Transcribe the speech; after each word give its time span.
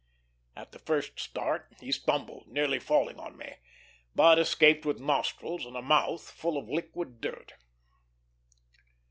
At 0.55 0.71
the 0.71 0.79
first 0.79 1.19
start 1.19 1.75
he 1.79 1.91
stumbled, 1.91 2.47
nearly 2.47 2.79
falling 2.79 3.19
on 3.19 3.37
me, 3.37 3.57
but 4.15 4.39
escaped 4.39 4.83
with 4.83 4.99
nostrils 4.99 5.63
and 5.63 5.75
mouth 5.85 6.27
full 6.31 6.57
of 6.57 6.67
liquid 6.67 7.21
dirt. 7.21 7.53